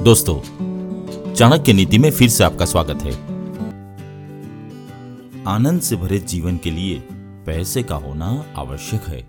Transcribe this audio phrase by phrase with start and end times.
[0.00, 0.40] दोस्तों,
[1.34, 3.12] चाणक्य नीति में फिर से आपका स्वागत है।
[5.46, 7.08] आनंद से भरे जीवन के लिए
[7.46, 9.28] पैसे का होना आवश्यक है।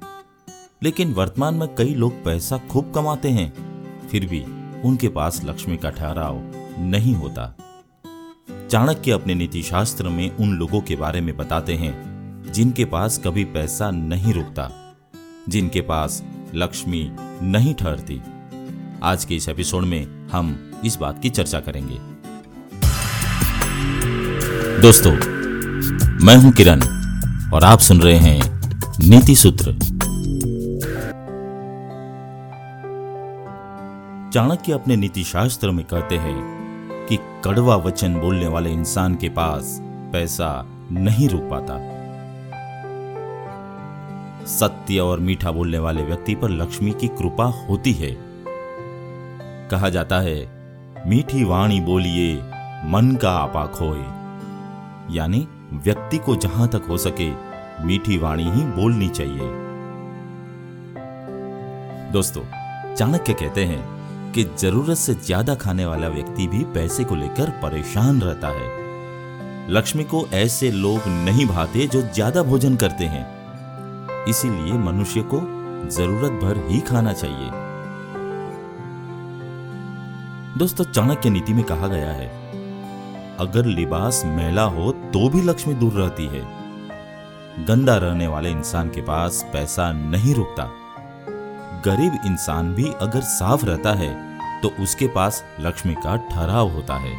[0.84, 3.54] लेकिन वर्तमान में कई लोग पैसा खूब कमाते हैं,
[4.07, 4.46] फिर भी
[4.86, 6.42] उनके पास लक्ष्मी का ठहराव
[6.79, 7.56] नहीं होता।
[8.72, 11.94] चाणक्य अपने नीति शास्त्र में उन लोगों के बारे में बताते हैं,
[12.51, 14.96] जिनके पास कभी पैसा नहीं रुकता,
[15.49, 16.23] जिनके पास
[16.55, 18.22] लक्ष्मी नहीं ठहरती।
[19.04, 21.95] आज के इस एपिसोड में हम इस बात की चर्चा करेंगे।
[24.81, 25.12] दोस्तों,
[26.25, 26.81] मैं हूँ किरण
[27.53, 28.61] और आप सुन रहे हैं
[29.09, 29.73] नीति सूत्र।
[34.34, 36.38] चाणक्य अपने नीति शास्त्र में कहते हैं
[37.09, 39.77] कि कड़वा वचन बोलने वाले इंसान के पास
[40.13, 41.80] पैसा नहीं रुक पाता।
[44.45, 48.30] सत्य और मीठा बोलने वाले व्यक्ति पर लक्ष्मी की कृपा होती है।
[49.71, 50.39] कहा जाता है,
[51.07, 52.35] मीठी वाणी बोलिए,
[52.85, 54.03] मन का आपा खोए।
[55.16, 57.30] यानी, व्यक्ति को जहाँ तक हो सके,
[57.86, 59.49] मीठी वाणी ही बोलनी चाहिए।
[62.11, 62.42] दोस्तों,
[62.95, 68.22] चाणक्य कहते हैं कि ज़रूरत से ज़्यादा खाने वाला व्यक्ति भी पैसे को लेकर परेशान
[68.22, 73.25] रहता है। लक्ष्मी को ऐसे लोग नहीं भाते जो ज़्यादा भोजन करते हैं।
[74.25, 75.39] इसीलिए मनुष्य को
[75.89, 77.70] ज़रूरत भर ही खाना चाहिए।
[80.57, 82.27] दोस्तों, चाणक्य नीति में कहा गया है,
[83.39, 86.41] अगर लिबास मैला हो तो भी लक्ष्मी दूर रहती है।
[87.66, 90.63] गंदा रहने वाले इंसान के पास पैसा नहीं रुकता।
[91.85, 94.11] गरीब इंसान भी अगर साफ़ रहता है
[94.61, 97.13] तो उसके पास लक्ष्मी का ठहराव होता है।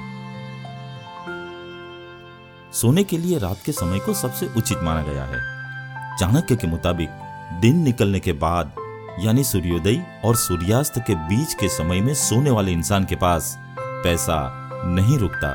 [2.73, 5.41] सोने के लिए रात के समय को सबसे उचित माना गया है।
[6.19, 7.09] चाणक्य के मुताबिक
[7.61, 8.75] दिन निकलने के बाद
[9.21, 14.39] यानी सूर्योदय और सूर्यास्त के बीच के समय में सोने वाले इंसान के पास पैसा
[14.87, 15.51] नहीं रुकता,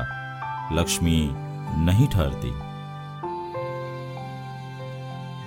[0.72, 1.30] लक्ष्मी
[1.84, 2.50] नहीं ठहरती।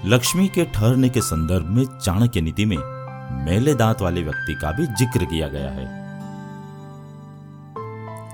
[0.09, 2.77] लक्ष्मी के ठहरने के संदर्भ में चाणक्य नीति में
[3.45, 5.85] मेले दांत वाले व्यक्ति का भी ज़िक्र किया गया है।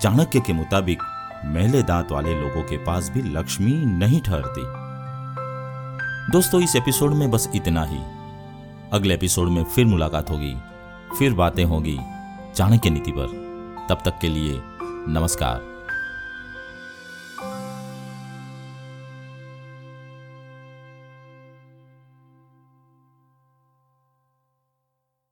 [0.02, 1.02] चाणक्य के मुताबिक
[1.44, 4.62] मेले दांत वाले लोगों के पास भी लक्ष्मी नहीं ठहरती।
[6.32, 8.17] दोस्तों, इस एपिसोड में बस इतना ही।
[8.92, 10.54] अगले एपिसोड में फिर मुलाकात होगी,
[11.18, 11.98] फिर बातें होगी
[12.54, 13.26] चाणक्य नीति पर।
[13.88, 14.60] तब तक के लिए
[15.08, 15.77] नमस्कार।